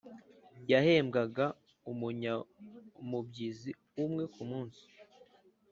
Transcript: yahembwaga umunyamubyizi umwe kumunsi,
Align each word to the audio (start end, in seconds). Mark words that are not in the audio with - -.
yahembwaga 0.71 1.45
umunyamubyizi 1.91 3.71
umwe 4.03 4.23
kumunsi, 4.33 4.83